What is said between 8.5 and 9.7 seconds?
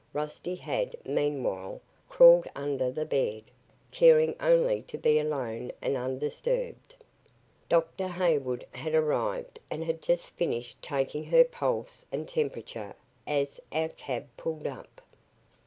had arrived